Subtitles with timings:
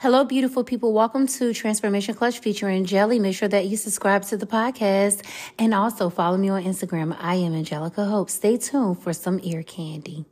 [0.00, 0.94] Hello, beautiful people.
[0.94, 3.18] Welcome to Transformation Clutch featuring Jelly.
[3.18, 5.22] Make sure that you subscribe to the podcast
[5.58, 7.14] and also follow me on Instagram.
[7.20, 8.30] I am Angelica Hope.
[8.30, 10.24] Stay tuned for some ear candy.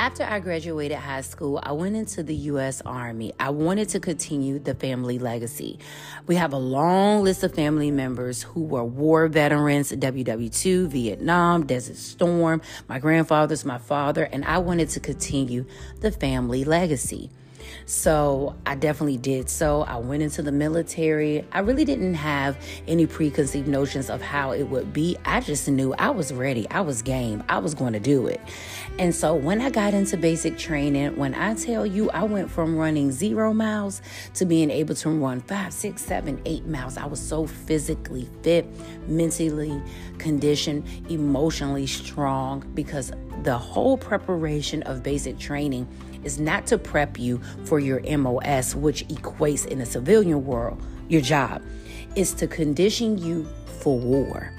[0.00, 2.80] After I graduated high school, I went into the U.S.
[2.86, 3.34] Army.
[3.38, 5.78] I wanted to continue the family legacy.
[6.26, 11.98] We have a long list of family members who were war veterans, WW2, Vietnam, Desert
[11.98, 15.66] Storm, my grandfathers, my father, and I wanted to continue
[16.00, 17.28] the family legacy.
[17.86, 19.82] So I definitely did so.
[19.82, 21.44] I went into the military.
[21.52, 22.56] I really didn't have
[22.86, 25.16] any preconceived notions of how it would be.
[25.24, 26.68] I just knew I was ready.
[26.70, 27.42] I was game.
[27.48, 28.40] I was going to do it.
[28.98, 32.76] And so when I got into basic training, when I tell you I went from
[32.76, 34.02] running zero miles
[34.34, 38.66] to being able to run five, six, seven, eight miles, I was so physically fit,
[39.08, 39.80] mentally
[40.18, 45.88] conditioned, emotionally strong because the whole preparation of basic training
[46.24, 51.20] is not to prep you for your MOS, which equates in the civilian world, your
[51.20, 51.62] job.
[52.16, 53.48] It's to condition you
[53.80, 54.52] for war.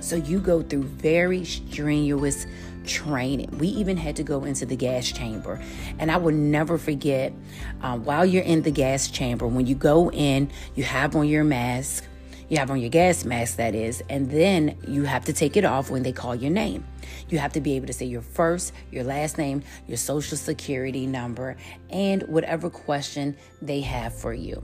[0.00, 2.46] So you go through very strenuous
[2.84, 3.56] training.
[3.58, 5.60] We even had to go into the gas chamber.
[5.98, 7.32] And I will never forget
[7.80, 11.44] um, while you're in the gas chamber, when you go in, you have on your
[11.44, 12.04] mask,
[12.48, 15.64] you have on your gas mask, that is, and then you have to take it
[15.64, 16.84] off when they call your name.
[17.28, 21.06] You have to be able to say your first, your last name, your social security
[21.06, 21.56] number,
[21.90, 24.62] and whatever question they have for you.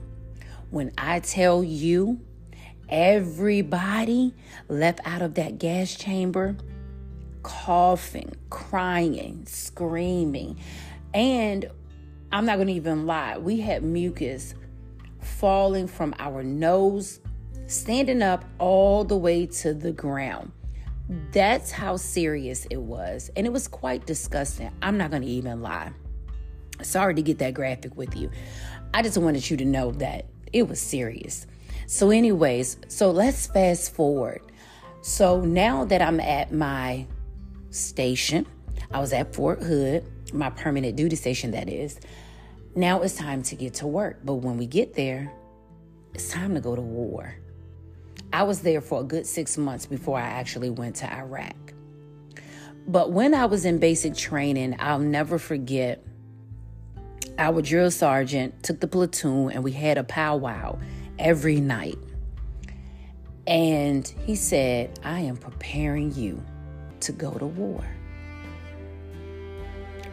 [0.69, 2.19] When I tell you,
[2.89, 4.33] everybody
[4.69, 6.55] left out of that gas chamber
[7.43, 10.59] coughing, crying, screaming.
[11.13, 11.69] And
[12.31, 14.53] I'm not going to even lie, we had mucus
[15.19, 17.19] falling from our nose,
[17.71, 20.51] standing up all the way to the ground.
[21.31, 23.31] That's how serious it was.
[23.35, 24.71] And it was quite disgusting.
[24.81, 25.91] I'm not going to even lie.
[26.81, 28.29] Sorry to get that graphic with you.
[28.93, 31.47] I just wanted you to know that it was serious.
[31.87, 34.41] So, anyways, so let's fast forward.
[35.01, 37.07] So now that I'm at my
[37.69, 38.45] station,
[38.91, 41.99] I was at Fort Hood, my permanent duty station, that is.
[42.75, 44.19] Now it's time to get to work.
[44.23, 45.31] But when we get there,
[46.13, 47.35] it's time to go to war.
[48.33, 51.55] I was there for a good six months before I actually went to Iraq.
[52.87, 56.03] But when I was in basic training, I'll never forget
[57.37, 60.79] our drill sergeant took the platoon and we had a powwow
[61.19, 61.97] every night.
[63.47, 66.41] And he said, I am preparing you
[67.01, 67.83] to go to war.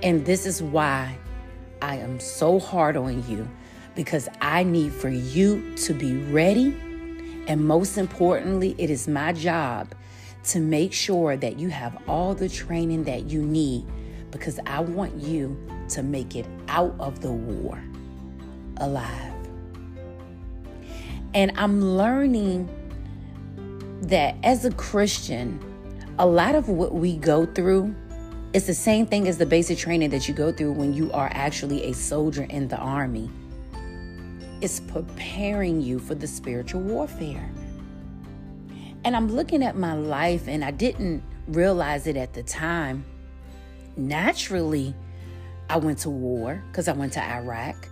[0.03, 1.17] And this is why
[1.83, 3.49] I am so hard on you
[3.95, 6.75] because I need for you to be ready
[7.49, 9.95] and most importantly, it is my job
[10.45, 13.87] to make sure that you have all the training that you need
[14.31, 17.83] because I want you to make it out of the war
[18.77, 19.35] alive.
[21.33, 22.69] And I'm learning
[24.03, 25.59] that as a Christian,
[26.19, 27.95] a lot of what we go through
[28.53, 31.31] is the same thing as the basic training that you go through when you are
[31.33, 33.31] actually a soldier in the army
[34.61, 37.51] is preparing you for the spiritual warfare.
[39.05, 43.05] And I'm looking at my life and I didn't realize it at the time.
[43.97, 44.95] Naturally,
[45.71, 47.89] I went to war because I went to Iraq.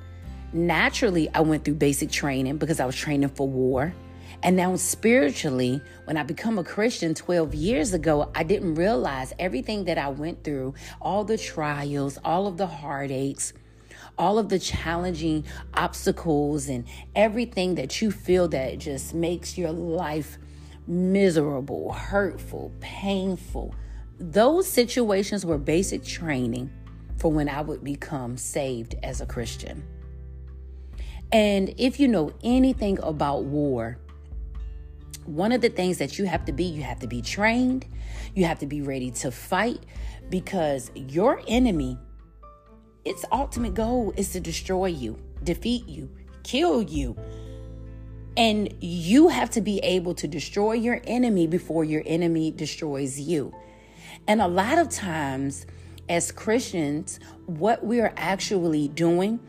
[0.52, 3.94] Naturally, I went through basic training because I was training for war.
[4.42, 9.84] And now, spiritually, when I become a Christian 12 years ago, I didn't realize everything
[9.84, 13.54] that I went through, all the trials, all of the heartaches,
[14.18, 15.44] all of the challenging
[15.74, 16.84] obstacles and
[17.14, 20.38] everything that you feel that just makes your life
[20.86, 23.74] miserable, hurtful, painful.
[24.18, 26.70] Those situations were basic training
[27.18, 29.82] for when I would become saved as a Christian.
[31.32, 33.98] And if you know anything about war,
[35.24, 37.84] one of the things that you have to be, you have to be trained,
[38.34, 39.84] you have to be ready to fight
[40.30, 41.98] because your enemy
[43.06, 46.10] its ultimate goal is to destroy you, defeat you,
[46.42, 47.16] kill you.
[48.36, 53.54] And you have to be able to destroy your enemy before your enemy destroys you.
[54.26, 55.66] And a lot of times,
[56.08, 59.40] as Christians, what we are actually doing,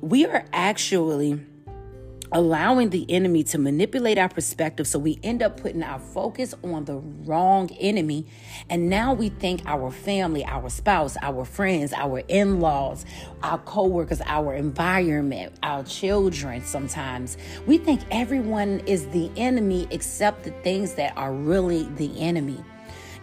[0.00, 1.40] we are actually
[2.32, 4.86] allowing the enemy to manipulate our perspective.
[4.86, 8.26] So we end up putting our focus on the wrong enemy.
[8.68, 13.04] And now we think our family our spouse our friends our in-laws
[13.42, 17.36] our co-workers our environment our children sometimes.
[17.66, 22.62] We think everyone is the enemy except the things that are really the enemy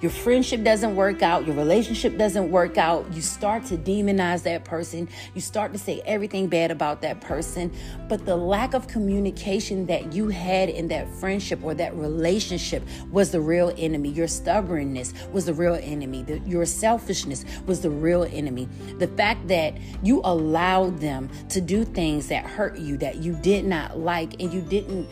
[0.02, 4.64] your friendship doesn't work out, your relationship doesn't work out, you start to demonize that
[4.64, 7.72] person, you start to say everything bad about that person.
[8.08, 13.32] But the lack of communication that you had in that friendship or that relationship was
[13.32, 14.10] the real enemy.
[14.10, 16.24] Your stubbornness was the real enemy.
[16.24, 18.68] The, your selfishness was the real enemy.
[19.00, 23.66] The fact that you allowed them to do things that hurt you, that you did
[23.66, 25.08] not like, and you didn't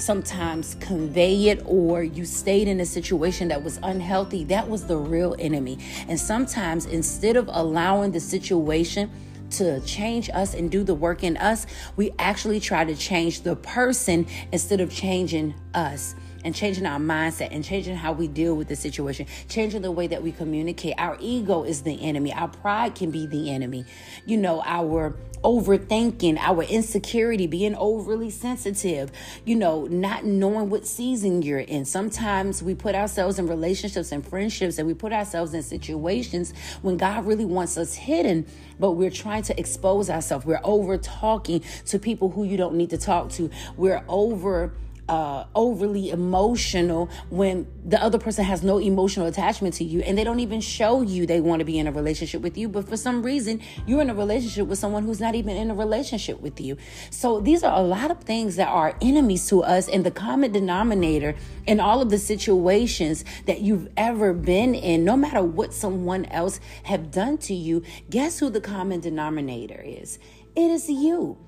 [0.00, 4.96] sometimes convey it or you stayed in a situation that was unhealthy, that was the
[4.96, 5.78] real enemy.
[6.08, 9.10] And sometimes instead of allowing the situation
[9.50, 11.66] to change us and do the work in us,
[11.96, 17.48] we actually try to change the person instead of changing us and changing our mindset
[17.50, 20.94] and changing how we deal with the situation, changing the way that we communicate.
[20.98, 22.32] Our ego is the enemy.
[22.32, 23.84] Our pride can be the enemy.
[24.24, 29.10] You know, our overthinking, our insecurity, being overly sensitive,
[29.44, 31.84] you know, not knowing what season you're in.
[31.84, 36.52] Sometimes we put ourselves in relationships and friendships and we put ourselves in situations
[36.82, 38.46] when God really wants us hidden,
[38.78, 40.44] but we're trying to expose ourselves.
[40.44, 43.50] We're over talking to people who you don't need to talk to.
[43.76, 44.72] We're over
[45.08, 50.24] uh, overly emotional when the other person has no emotional attachment to you and they
[50.24, 52.68] don't even show you they want to be in a relationship with you.
[52.68, 55.74] But for some reason, you're in a relationship with someone who's not even in a
[55.74, 56.76] relationship with you.
[57.10, 59.88] So these are a lot of things that are enemies to us.
[59.88, 61.34] And the common denominator
[61.66, 66.60] in all of the situations that you've ever been in, no matter what someone else
[66.84, 70.18] have done to you, guess who the common denominator is?
[70.54, 71.38] It is you.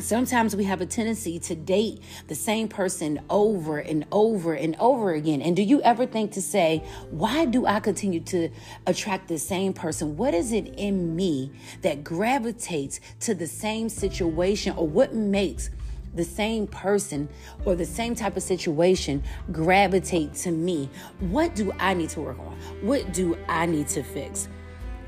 [0.00, 5.12] Sometimes we have a tendency to date the same person over and over and over
[5.12, 5.42] again.
[5.42, 8.48] And do you ever think to say, why do I continue to
[8.86, 10.16] attract the same person?
[10.16, 11.52] What is it in me
[11.82, 15.70] that gravitates to the same situation or what makes
[16.14, 17.28] the same person
[17.64, 20.88] or the same type of situation gravitate to me?
[21.20, 22.56] What do I need to work on?
[22.80, 24.48] What do I need to fix?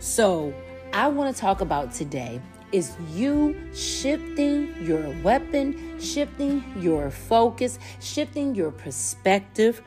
[0.00, 0.52] So,
[0.92, 2.38] I want to talk about today
[2.72, 9.82] is you shifting your weapon, shifting your focus, shifting your perspective,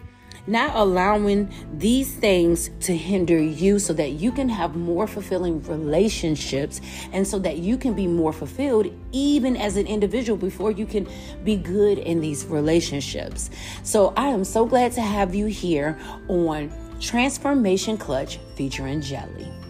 [0.47, 6.81] not allowing these things to hinder you so that you can have more fulfilling relationships
[7.11, 11.07] and so that you can be more fulfilled even as an individual before you can
[11.43, 13.49] be good in these relationships.
[13.83, 15.97] So I am so glad to have you here
[16.27, 19.64] on Transformation Clutch featuring Jelly.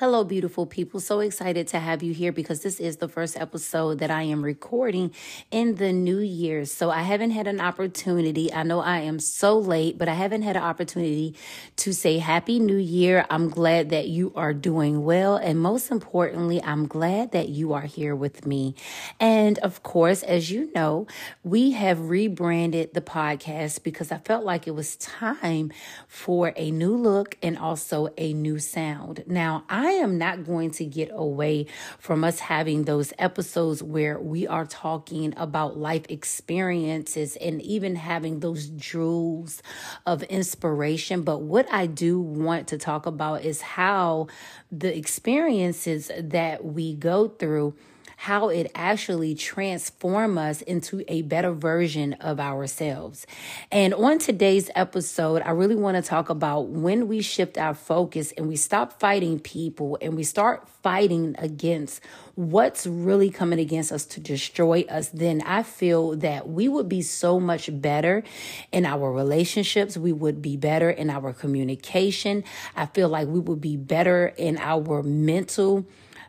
[0.00, 1.00] Hello, beautiful people.
[1.00, 4.44] So excited to have you here because this is the first episode that I am
[4.44, 5.12] recording
[5.50, 6.66] in the new year.
[6.66, 8.52] So I haven't had an opportunity.
[8.52, 11.34] I know I am so late, but I haven't had an opportunity
[11.78, 13.26] to say Happy New Year.
[13.28, 15.34] I'm glad that you are doing well.
[15.34, 18.76] And most importantly, I'm glad that you are here with me.
[19.18, 21.08] And of course, as you know,
[21.42, 25.72] we have rebranded the podcast because I felt like it was time
[26.06, 29.24] for a new look and also a new sound.
[29.26, 31.64] Now, I I am not going to get away
[31.98, 38.40] from us having those episodes where we are talking about life experiences and even having
[38.40, 39.62] those jewels
[40.04, 41.22] of inspiration.
[41.22, 44.26] But what I do want to talk about is how
[44.70, 47.74] the experiences that we go through
[48.20, 53.24] how it actually transform us into a better version of ourselves.
[53.70, 58.32] And on today's episode, I really want to talk about when we shift our focus
[58.32, 62.00] and we stop fighting people and we start fighting against
[62.34, 67.02] what's really coming against us to destroy us, then I feel that we would be
[67.02, 68.24] so much better
[68.72, 69.96] in our relationships.
[69.96, 72.42] We would be better in our communication.
[72.74, 75.86] I feel like we would be better in our mental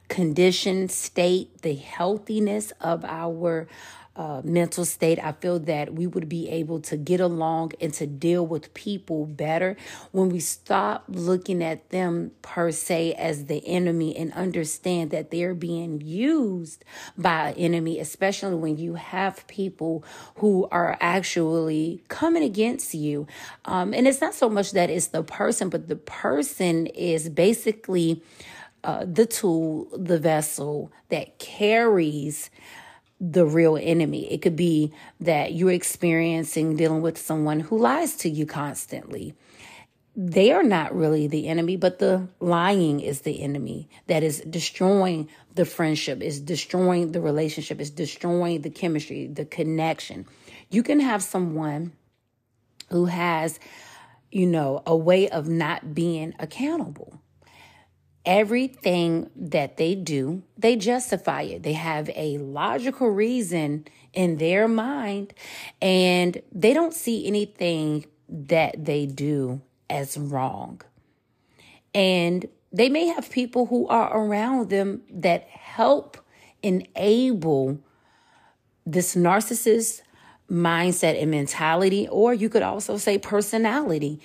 [0.10, 3.68] condition, state, the healthiness of our
[4.20, 5.18] uh, mental state.
[5.18, 9.25] I feel that we would be able to get along and to deal with people
[9.25, 9.78] better
[10.12, 15.56] when we stop looking at them per se as the enemy and understand that they're
[15.56, 16.84] being used
[17.18, 20.04] by an enemy, especially when you have people
[20.36, 23.25] who are actually coming against you.
[23.63, 28.22] Um, and it's not so much that it's the person, but the person is basically
[28.83, 32.50] uh, the tool, the vessel that carries
[33.21, 34.31] the real enemy.
[34.31, 39.36] It could be that you're experiencing dealing with someone who lies to you constantly.
[40.15, 45.29] they are not really the enemy, but the lying is the enemy that is destroying
[45.55, 50.25] the friendship, is destroying the relationship, is destroying the chemistry, the connection.
[50.69, 51.93] You can have someone
[52.89, 53.59] who has,
[54.31, 57.18] you know, a way of not being accountable.
[58.25, 61.63] Everything that they do, they justify it.
[61.63, 65.33] They have a logical reason in their mind,
[65.81, 70.81] and they don't see anything that they do as wrong.
[71.93, 76.17] And they may have people who are around them that help
[76.61, 77.79] enable
[78.85, 80.01] this narcissist
[80.49, 84.19] mindset and mentality, or you could also say personality.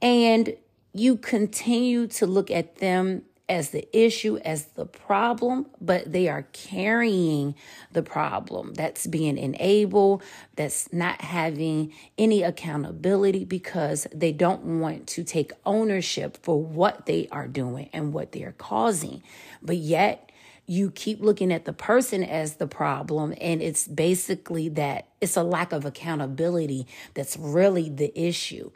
[0.00, 0.54] And
[0.98, 6.42] you continue to look at them as the issue, as the problem, but they are
[6.52, 7.54] carrying
[7.92, 10.22] the problem that's being enabled,
[10.56, 17.28] that's not having any accountability because they don't want to take ownership for what they
[17.30, 19.22] are doing and what they are causing.
[19.62, 20.25] But yet,
[20.66, 25.42] you keep looking at the person as the problem, and it's basically that it's a
[25.42, 28.70] lack of accountability that's really the issue.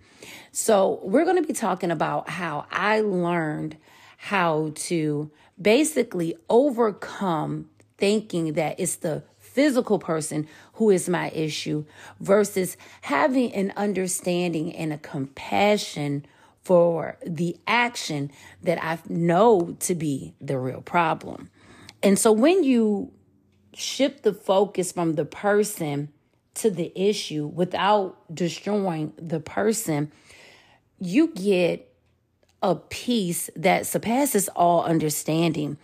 [0.52, 3.76] So, we're going to be talking about how I learned
[4.16, 5.30] how to
[5.60, 11.84] basically overcome thinking that it's the physical person who is my issue
[12.20, 16.24] versus having an understanding and a compassion
[16.62, 18.30] for the action
[18.62, 21.50] that I know to be the real problem.
[22.02, 23.12] And so when you
[23.74, 26.12] shift the focus from the person
[26.54, 30.10] to the issue without destroying the person,
[30.98, 31.86] you get
[32.62, 35.78] a peace that surpasses all understanding.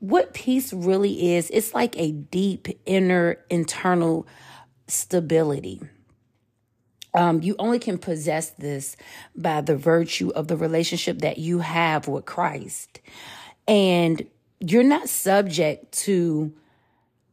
[0.00, 4.26] What peace really is, it's like a deep inner internal
[4.86, 5.80] stability.
[7.14, 8.96] Um, you only can possess this
[9.34, 13.00] by the virtue of the relationship that you have with Christ.
[13.66, 14.26] And
[14.60, 16.52] you're not subject to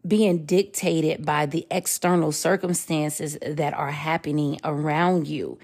[0.08, 5.58] being dictated by the external circumstances that are happening around you.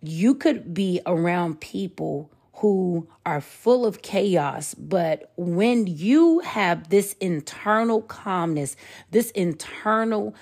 [0.00, 4.74] You could be around people who are full of chaos.
[4.74, 8.76] But when you have this internal calmness,
[9.10, 10.34] this internal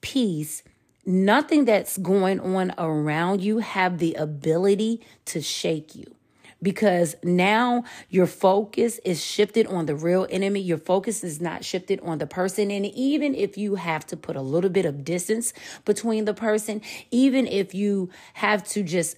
[0.00, 0.62] peace,
[1.06, 6.16] nothing that's going on around you have the ability to shake you
[6.62, 10.60] because now your focus is shifted on the real enemy.
[10.60, 12.70] Your focus is not shifted on the person.
[12.70, 15.52] And even if you have to put a little bit of distance
[15.84, 19.16] between the person, even if you have to just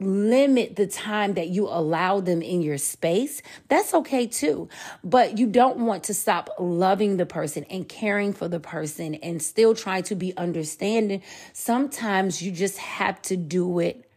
[0.00, 4.68] limit the time that you allow them in your space, that's okay too.
[5.02, 9.40] But you don't want to stop loving the person and caring for the person and
[9.40, 11.22] still try to be understanding.
[11.52, 14.08] Sometimes you just have to do it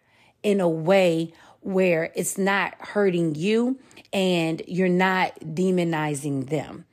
[0.43, 1.33] in a way
[1.67, 3.77] where it's not hurting you
[4.13, 6.85] and you're not demonizing them.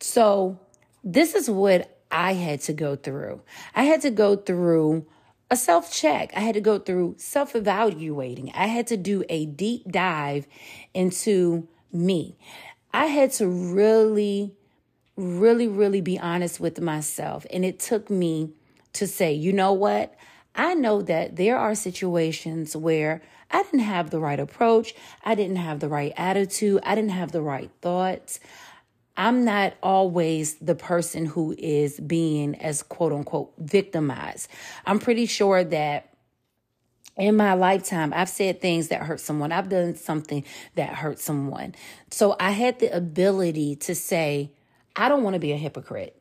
[0.00, 0.58] So,
[1.04, 3.42] this is what I had to go through.
[3.76, 5.06] I had to go through
[5.52, 6.32] a self check.
[6.36, 8.50] I had to go through self evaluating.
[8.54, 10.48] I had to do a deep dive
[10.92, 12.36] into me.
[12.92, 14.52] I had to really,
[15.16, 17.46] really, really be honest with myself.
[17.52, 18.50] And it took me
[18.94, 20.16] to say, you know what?
[20.56, 24.94] I know that there are situations where I didn't have the right approach.
[25.22, 26.80] I didn't have the right attitude.
[26.84, 28.40] I didn't have the right thoughts.
[29.16, 34.48] I'm not always the person who is being as quote unquote victimized.
[34.86, 36.08] I'm pretty sure that
[37.16, 39.52] in my lifetime, I've said things that hurt someone.
[39.52, 40.44] I've done something
[40.76, 41.74] that hurt someone.
[42.10, 44.50] So I had the ability to say,
[44.96, 46.16] I don't want to be a hypocrite.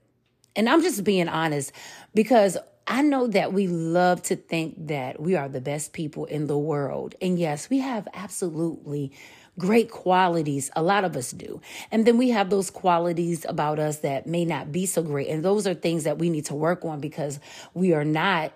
[0.54, 1.72] And I'm just being honest
[2.14, 2.58] because
[2.88, 6.58] I know that we love to think that we are the best people in the
[6.58, 7.16] world.
[7.22, 9.12] And yes, we have absolutely
[9.60, 10.72] great qualities.
[10.76, 11.62] A lot of us do.
[11.92, 15.28] And then we have those qualities about us that may not be so great.
[15.30, 17.40] And those are things that we need to work on because
[17.74, 18.54] we are not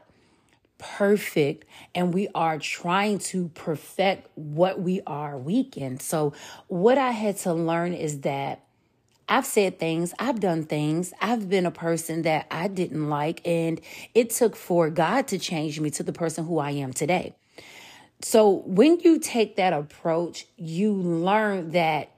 [0.78, 6.00] perfect and we are trying to perfect what we are weak in.
[6.00, 6.34] So,
[6.68, 8.65] what I had to learn is that
[9.28, 13.82] I've said things, I've done things, I've been a person that I didn't like, and
[14.14, 17.34] it took for God to change me to the person who I am today.
[18.22, 22.12] So when you take that approach, you learn that,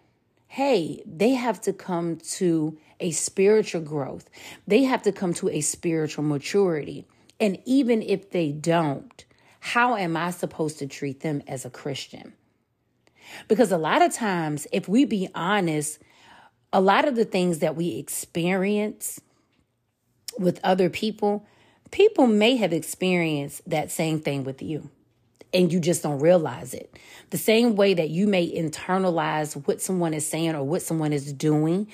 [0.47, 4.29] hey, they have to come to a spiritual growth,
[4.67, 7.05] they have to come to a spiritual maturity.
[7.39, 9.23] And even if they don't,
[9.59, 12.33] how am I supposed to treat them as a Christian?
[13.47, 15.99] Because a lot of times, if we be honest,
[16.73, 19.21] a lot of the things that we experience
[20.39, 21.45] with other people,
[21.91, 24.89] people may have experienced that same thing with you.
[25.53, 26.97] and you just don't realize it.
[27.29, 31.31] The same way that you may internalize what someone is saying or what someone is
[31.33, 31.87] doing,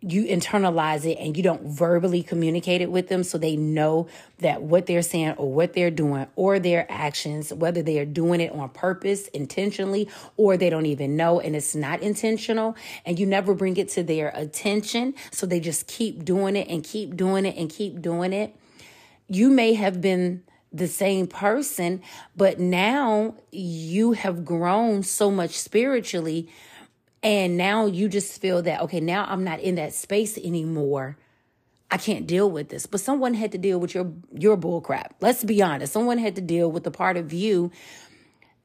[0.00, 4.06] you internalize it and you don't verbally communicate it with them so they know
[4.38, 8.40] that what they're saying or what they're doing or their actions, whether they are doing
[8.40, 13.26] it on purpose, intentionally, or they don't even know and it's not intentional, and you
[13.26, 15.14] never bring it to their attention.
[15.32, 18.54] So they just keep doing it and keep doing it and keep doing it.
[19.26, 22.02] You may have been the same person,
[22.36, 26.48] but now you have grown so much spiritually
[27.22, 31.16] and now you just feel that, okay, now I'm not in that space anymore.
[31.90, 32.86] I can't deal with this.
[32.86, 35.16] But someone had to deal with your your bull crap.
[35.20, 35.92] Let's be honest.
[35.92, 37.70] Someone had to deal with the part of you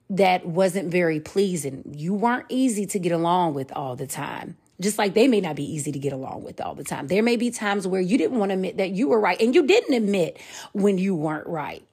[0.09, 1.95] that wasn't very pleasing.
[1.95, 4.57] You weren't easy to get along with all the time.
[4.81, 7.07] Just like they may not be easy to get along with all the time.
[7.07, 9.55] There may be times where you didn't want to admit that you were right and
[9.55, 10.37] you didn't admit
[10.73, 11.83] when you weren't right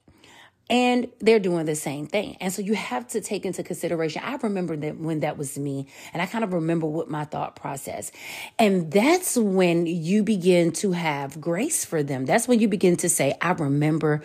[0.70, 2.36] and they're doing the same thing.
[2.40, 4.22] And so you have to take into consideration.
[4.24, 7.56] I remember that when that was me, and I kind of remember what my thought
[7.56, 8.12] process.
[8.56, 12.24] And that's when you begin to have grace for them.
[12.24, 14.22] That's when you begin to say, I remember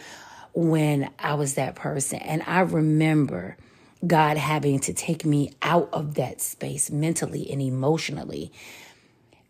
[0.53, 2.19] when I was that person.
[2.19, 3.57] And I remember
[4.05, 8.51] God having to take me out of that space mentally and emotionally.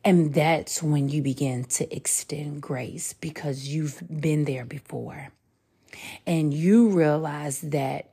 [0.05, 5.31] And that's when you begin to extend grace because you've been there before
[6.25, 8.09] and you realize that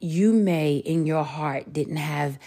[0.00, 2.38] you may in your heart didn't have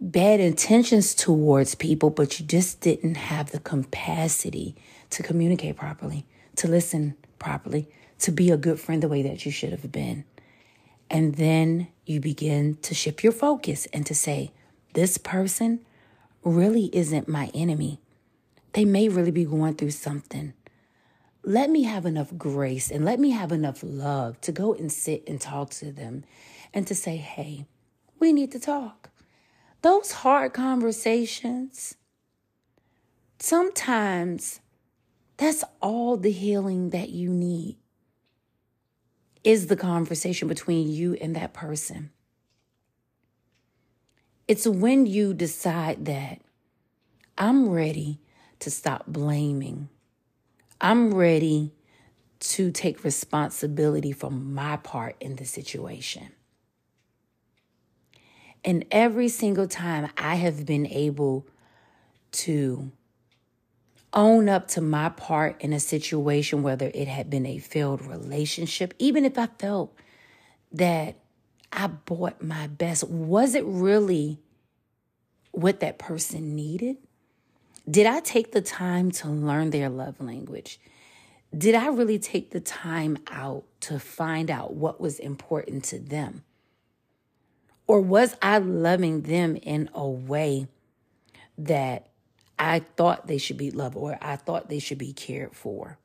[0.00, 4.76] bad intentions towards people, but you just didn't have the capacity
[5.10, 9.52] to communicate properly, to listen properly, to be a good friend the way that you
[9.52, 10.24] should have been.
[11.10, 14.52] And then you begin to shift your focus and to say,
[14.94, 15.80] this person
[16.42, 18.00] really isn't my enemy.
[18.72, 20.52] They may really be going through something
[21.46, 25.22] let me have enough grace and let me have enough love to go and sit
[25.28, 26.24] and talk to them
[26.74, 27.66] and to say, hey,
[28.18, 29.10] we need to talk.
[29.82, 31.94] Those hard conversations,
[33.38, 34.58] sometimes
[35.36, 37.76] that's all the healing that you need
[39.44, 42.10] is the conversation between you and that person.
[44.48, 46.40] It's when you decide that
[47.38, 48.18] I'm ready
[48.58, 49.90] to stop blaming
[50.80, 51.72] I'm ready
[52.38, 56.32] to take responsibility for my part in the situation.
[58.64, 61.46] And every single time I have been able
[62.32, 62.90] to
[64.12, 68.92] own up to my part in a situation, whether it had been a failed relationship,
[68.98, 69.96] even if I felt
[70.72, 71.16] that
[71.72, 74.40] I bought my best, was it really
[75.52, 76.96] what that person needed?
[77.88, 80.80] Did I take the time to learn their love language?
[81.56, 86.42] Did I really take the time out to find out what was important to them?
[87.86, 90.66] Or was I loving them in a way
[91.56, 92.08] that
[92.58, 95.98] I thought they should be loved or I thought they should be cared for?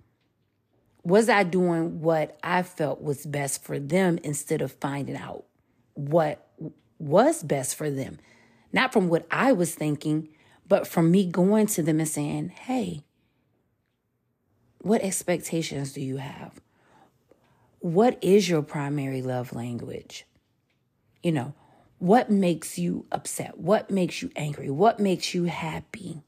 [1.03, 5.45] Was I doing what I felt was best for them instead of finding out
[5.95, 6.47] what
[6.99, 8.19] was best for them?
[8.71, 10.29] Not from what I was thinking,
[10.71, 13.03] but from me going to them and saying, hey,
[14.79, 16.61] what expectations do you have?
[17.79, 20.25] What is your primary love language?
[21.21, 21.53] You know,
[21.99, 23.57] what makes you upset?
[23.57, 24.69] What makes you angry?
[24.69, 26.23] What makes you happy?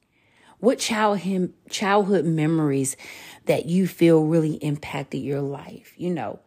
[0.59, 2.97] What childhood childhood memories
[3.45, 6.41] that you feel really impacted your life, you know?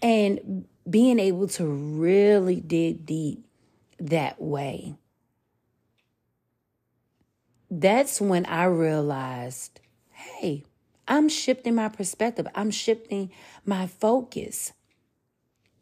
[0.00, 3.44] And being able to really dig deep
[4.00, 4.96] that way
[7.70, 9.80] that's when I realized
[10.12, 10.64] hey,
[11.06, 13.30] I'm shifting my perspective, I'm shifting
[13.64, 14.72] my focus.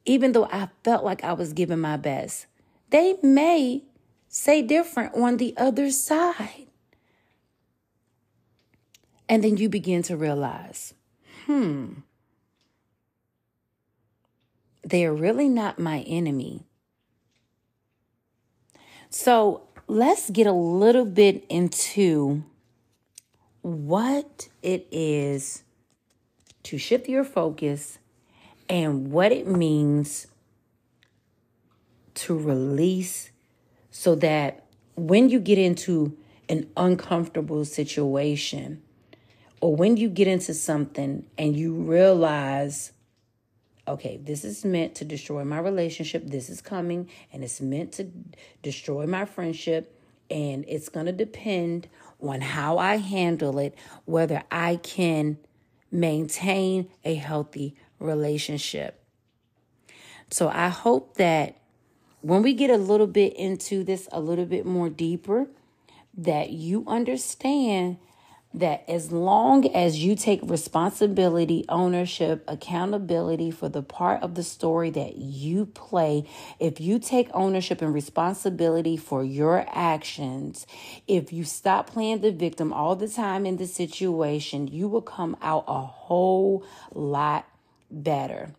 [0.05, 2.47] Even though I felt like I was giving my best,
[2.91, 3.83] they may
[4.29, 6.69] say different on the other side.
[9.29, 10.95] And then you begin to realize,
[11.47, 11.95] hmm,
[14.85, 16.63] they're really not my enemy.
[19.11, 22.43] So let's get a little bit into
[23.63, 25.63] what it is
[26.65, 27.99] to shift your focus
[28.69, 30.27] and what it means
[32.15, 33.31] to release
[33.91, 34.65] so that
[34.97, 36.17] when you get into
[36.49, 38.83] an uncomfortable situation
[39.61, 42.93] or when you get into something and you realize
[43.89, 46.25] okay, this is meant to destroy my relationship.
[46.27, 48.11] This is coming and it's meant to
[48.63, 49.93] destroy my friendship.
[50.29, 51.89] And it's going to depend
[52.21, 55.39] on how I handle it, whether I can
[55.93, 59.01] maintain a healthy relationship.
[60.31, 61.59] So I hope that
[62.23, 65.47] when we get a little bit into this a little bit more deeper,
[66.17, 67.99] that you understand
[68.57, 74.89] that as long as you take responsibility, ownership, accountability for the part of the story
[74.89, 76.27] that you play,
[76.59, 80.67] if you take ownership and responsibility for your actions,
[81.07, 85.37] if you stop playing the victim all the time in the situation, you will come
[85.43, 86.65] out a whole
[86.95, 87.47] lot
[87.91, 88.55] better.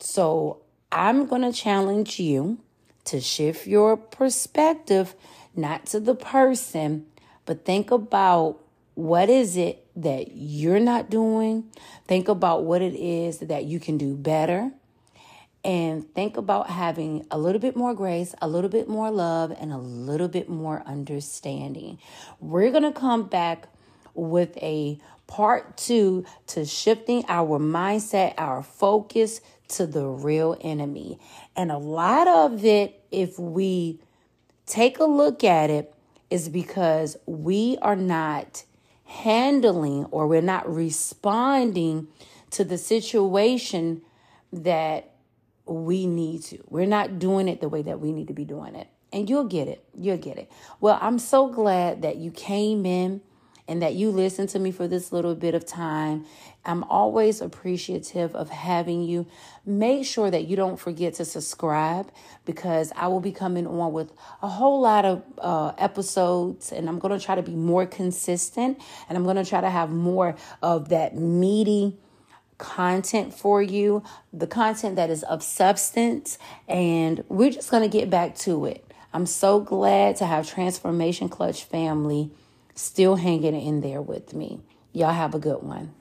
[0.00, 2.58] So I'm going to challenge you
[3.04, 5.14] to shift your perspective,
[5.54, 7.06] not to the person,
[7.46, 8.58] but think about
[8.98, 11.70] what is it that you're not doing?
[12.08, 14.72] Think about what it is that you can do better.
[15.62, 19.72] And think about having a little bit more grace, a little bit more love, and
[19.72, 22.00] a little bit more understanding.
[22.40, 23.68] We're going to come back
[24.14, 31.20] with a part two to shifting our mindset, our focus to the real enemy.
[31.54, 34.00] And a lot of it, if we
[34.66, 35.94] take a look at it,
[36.30, 38.64] is because we are not
[39.08, 42.08] handling or we're not responding
[42.50, 44.02] to the situation
[44.52, 45.14] that
[45.64, 46.62] we need to.
[46.68, 48.86] We're not doing it the way that we need to be doing it.
[49.10, 49.82] And you'll get it.
[49.94, 50.50] You'll get it.
[50.80, 53.22] Well, I'm so glad that you came in
[53.68, 56.24] and that you listened to me for this little bit of time.
[56.64, 59.26] I'm always appreciative of having you.
[59.64, 62.10] Make sure that you don't forget to subscribe
[62.44, 66.98] because I will be coming on with a whole lot of uh, episodes and I'm
[66.98, 70.34] going to try to be more consistent and I'm going to try to have more
[70.62, 71.96] of that meaty
[72.58, 74.02] content for you,
[74.32, 78.84] the content that is of substance, and we're just going to get back to it.
[79.12, 82.30] I'm so glad to have Transformation Clutch family
[82.78, 84.60] still hanging in there with me.
[84.92, 85.92] Y'all have a good one.